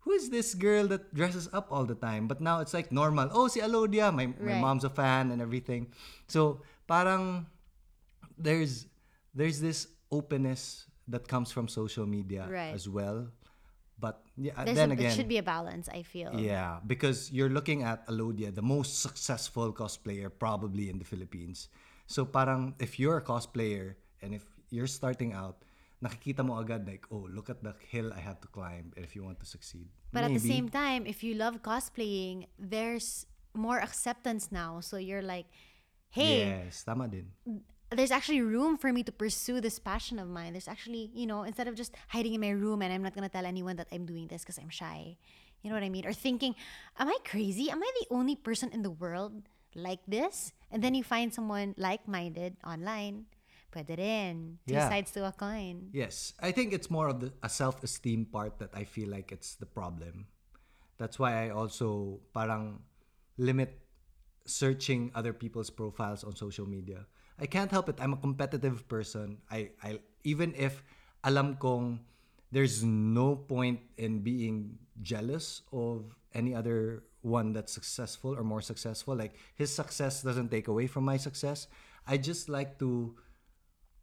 [0.09, 2.27] Who is this girl that dresses up all the time?
[2.27, 3.29] But now it's like normal.
[3.31, 4.09] Oh, si Alodia.
[4.11, 4.59] My, my Right.
[4.59, 5.93] mom's a fan and everything.
[6.27, 7.45] So, parang
[8.37, 8.87] there's
[9.33, 12.73] there's this openness that comes from social media Right.
[12.73, 13.27] as well.
[13.99, 16.33] But yeah, There's then a, again, it should be a balance, I feel.
[16.35, 21.69] yeah, because you're looking at Alodia, the most successful cosplayer probably in the Philippines.
[22.07, 25.63] So parang if you're a cosplayer and if you're starting out,
[26.03, 29.23] nakikita mo agad like, oh, look at the hill I have to climb if you
[29.23, 29.87] want to succeed.
[30.11, 34.81] But at the same time, if you love cosplaying, there's more acceptance now.
[34.81, 35.47] So you're like,
[36.13, 37.25] hey, yes, tama din.
[37.93, 40.53] there's actually room for me to pursue this passion of mine.
[40.53, 43.29] There's actually, you know, instead of just hiding in my room and I'm not gonna
[43.29, 45.17] tell anyone that I'm doing this because I'm shy.
[45.61, 46.05] You know what I mean?
[46.05, 46.55] Or thinking,
[46.97, 47.69] am I crazy?
[47.69, 49.45] Am I the only person in the world
[49.77, 50.51] like this?
[50.73, 53.29] And then you find someone like minded online.
[53.73, 54.59] Pwede rin.
[54.67, 54.89] Two Yeah.
[54.89, 55.89] sides to a coin.
[55.93, 59.55] Yes, I think it's more of the a self-esteem part that I feel like it's
[59.55, 60.27] the problem.
[60.97, 62.85] That's why I also parang
[63.37, 63.82] limit
[64.45, 67.05] searching other people's profiles on social media.
[67.39, 67.97] I can't help it.
[67.99, 69.41] I'm a competitive person.
[69.49, 70.83] I I even if
[71.23, 72.05] alam kong
[72.53, 79.15] there's no point in being jealous of any other one that's successful or more successful.
[79.15, 81.65] Like his success doesn't take away from my success.
[82.05, 83.15] I just like to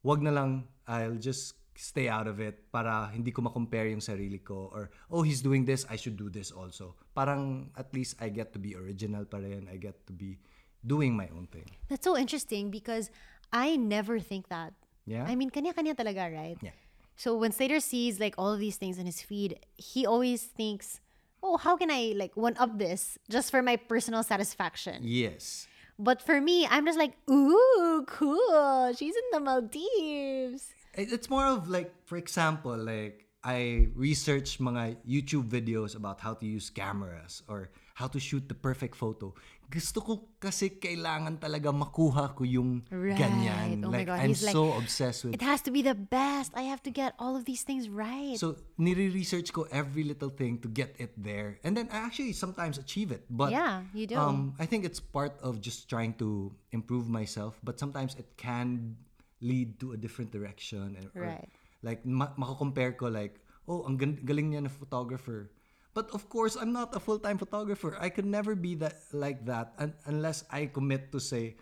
[0.02, 4.36] wag na lang, I'll just stay out of it para hindi ko ma-compare yung sarili
[4.36, 8.28] ko or oh he's doing this I should do this also parang at least I
[8.28, 10.36] get to be original pa rin I get to be
[10.84, 13.08] doing my own thing That's so interesting because
[13.52, 14.72] I never think that.
[15.06, 15.26] Yeah?
[15.26, 16.58] I mean, kanya-kanya talaga, right?
[16.62, 16.70] Yeah.
[17.18, 21.00] So when Slater sees like all of these things in his feed, he always thinks,
[21.42, 25.02] oh, how can I like one up this just for my personal satisfaction?
[25.02, 25.66] yes
[26.00, 28.88] But for me, I'm just like, ooh, cool.
[28.96, 30.72] She's in the Maldives.
[30.94, 36.34] It- It's more of like, for example, like I research mga YouTube videos about how
[36.34, 39.32] to use cameras or how to shoot the perfect photo.
[39.70, 43.14] Gusto ko kasi kailangan talaga makuha ko yung Right.
[43.16, 43.86] ganyan.
[43.86, 46.50] Oh my God, I'm he's like, so obsessed with It has to be the best.
[46.58, 48.34] I have to get all of these things right.
[48.36, 51.62] So, nire-research ko every little thing to get it there.
[51.62, 53.24] And then I actually sometimes achieve it.
[53.30, 54.18] But Yeah, you do.
[54.18, 57.56] Um, I think it's part of just trying to improve myself.
[57.62, 58.98] But sometimes it can
[59.40, 60.96] lead to a different direction.
[60.96, 61.48] And, Right.
[61.82, 65.50] Like, ma- makakompare ko like, oh, ang galing niya na photographer.
[65.96, 67.96] But of course, I'm not a full-time photographer.
[67.98, 71.56] I could never be that like that un- unless I commit to say,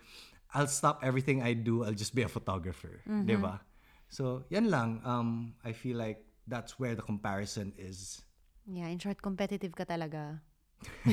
[0.53, 1.83] I'll stop everything I do.
[1.85, 3.01] I'll just be a photographer.
[3.09, 3.25] Mm-hmm.
[3.25, 3.59] Diba?
[4.09, 5.01] So, yan lang.
[5.05, 8.21] Um, I feel like that's where the comparison is.
[8.69, 10.41] yeah, in short, competitive ka talaga.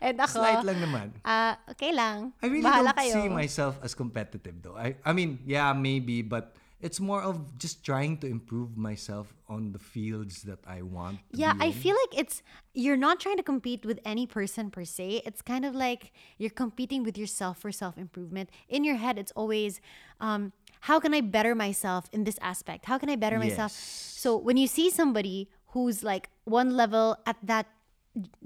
[0.00, 1.06] And ako, Slight lang naman.
[1.24, 2.34] ah, okay lang.
[2.42, 3.14] I really Bahala don't kayo.
[3.14, 4.76] see myself as competitive though.
[4.76, 9.72] I I mean, yeah, maybe, but it's more of just trying to improve myself on
[9.72, 11.22] the fields that I want.
[11.32, 11.80] To Yeah, be I in.
[11.80, 12.42] feel like it's
[12.74, 15.22] you're not trying to compete with any person per se.
[15.24, 18.50] It's kind of like you're competing with yourself for self improvement.
[18.68, 19.80] In your head, it's always,
[20.20, 20.52] um,
[20.90, 22.84] how can I better myself in this aspect?
[22.90, 23.72] How can I better myself?
[23.72, 24.18] Yes.
[24.20, 27.66] So when you see somebody who's like one level at that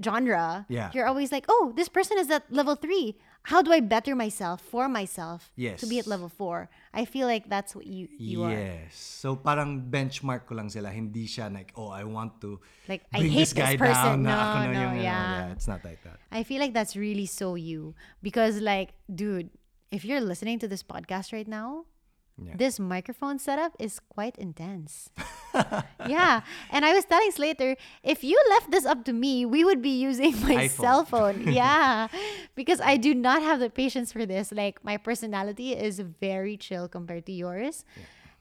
[0.03, 0.91] genre, Yeah.
[0.93, 3.17] you're always like, oh, this person is at level three.
[3.43, 5.79] How do I better myself for myself yes.
[5.79, 6.69] to be at level four?
[6.93, 8.51] I feel like that's what you you are.
[8.51, 8.93] yes.
[8.99, 10.91] So parang benchmark ko lang sila.
[10.91, 12.59] Hindi siya like, oh, I want to
[12.91, 14.23] Like, I bring hate this guy this person.
[14.23, 14.27] down.
[14.27, 15.51] No, na no, yung, ano, yeah.
[15.55, 16.19] It's not like that.
[16.31, 19.49] I feel like that's really so you because like dude,
[19.89, 21.85] if you're listening to this podcast right now,
[22.45, 22.55] Yeah.
[22.55, 25.09] this microphone setup is quite intense.
[26.07, 29.81] yeah, and I was telling Slater, if you left this up to me, we would
[29.81, 30.79] be using my iPhone.
[30.79, 31.37] cell phone.
[31.59, 32.07] Yeah,
[32.55, 34.51] because I do not have the patience for this.
[34.51, 37.83] Like my personality is very chill compared to yours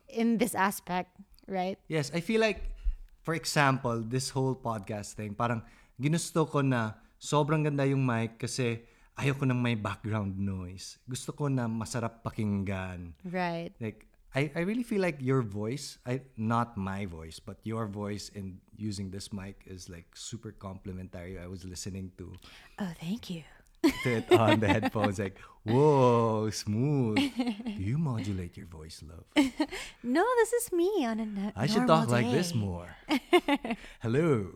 [0.09, 1.11] in this aspect,
[1.47, 1.79] right?
[1.89, 2.63] Yes, I feel like,
[3.25, 5.63] for example, this whole podcast thing, parang
[6.01, 8.81] ginusto ko na sobrang ganda yung mic kasi
[9.19, 11.03] ayoko ng may background noise.
[11.11, 13.19] Gusto ko na masarap pakinggan.
[13.27, 13.75] Right.
[13.83, 18.31] Like, I, I really feel like your voice, I not my voice, but your voice
[18.31, 21.39] in using this mic is like super complimentary.
[21.41, 22.31] I was listening to,
[22.79, 23.43] Oh, thank you.
[23.83, 27.17] It on the headphones, like, whoa, smooth.
[27.17, 29.25] Do you modulate your voice, love?
[30.03, 32.97] No, this is me on a no- I should talk like this more.
[34.01, 34.47] Hello.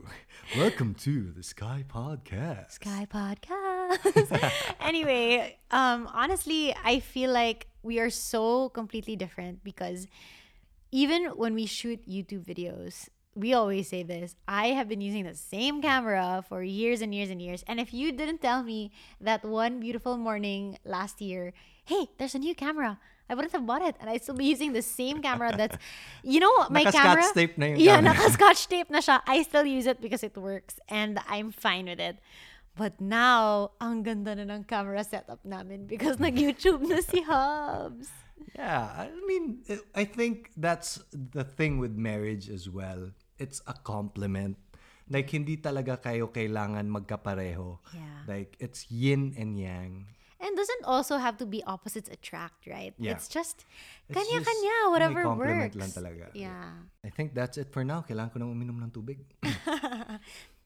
[0.56, 2.72] Welcome to the Sky Podcast.
[2.72, 4.52] Sky Podcast.
[4.80, 10.06] anyway, um, honestly, I feel like we are so completely different because
[10.90, 14.36] even when we shoot YouTube videos, we always say this.
[14.46, 17.64] I have been using the same camera for years and years and years.
[17.66, 21.52] And if you didn't tell me that one beautiful morning last year,
[21.84, 22.98] hey, there's a new camera.
[23.30, 25.56] I wouldn't have bought it, and I'd still be using the same camera.
[25.56, 25.78] That's,
[26.22, 27.24] you know, my camera.
[27.32, 28.12] tape na yung yeah, camera.
[28.12, 29.22] naka-scotch tape na siya.
[29.26, 32.18] I still use it because it works, and I'm fine with it.
[32.76, 38.08] But now, ang ganda na ng camera setup namin because nag-YouTube na si Hubs.
[38.56, 39.64] Yeah, I mean,
[39.94, 43.12] I think that's the thing with marriage as well.
[43.42, 44.54] It's a complement.
[45.10, 47.82] Like, hindi talaga kayo kailangan magkapareho.
[47.90, 48.22] Yeah.
[48.30, 50.06] Like, it's yin and yang.
[50.38, 52.94] And doesn't also have to be opposites attract, right?
[52.98, 53.18] Yeah.
[53.18, 53.66] It's just
[54.10, 55.74] kanya-kanya, whatever works.
[55.74, 56.30] lang talaga.
[56.34, 56.86] Yeah.
[57.02, 58.06] I think that's it for now.
[58.06, 59.26] Kailangan ko nang uminom ng tubig.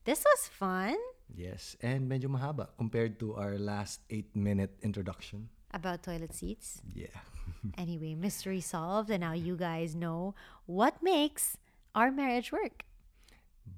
[0.07, 0.95] This was fun
[1.35, 5.51] yes, and medyo mahaba compared to our last 8-minute introduction.
[5.77, 6.81] about toilet seats.
[6.95, 7.12] Yeah.
[7.79, 11.57] anyway, mystery solved, and now you guys know what makes
[11.97, 12.84] our marriage work.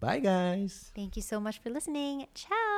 [0.01, 0.93] Bye, guys.
[0.95, 2.27] Thank you so much for listening.
[2.35, 2.78] Ciao.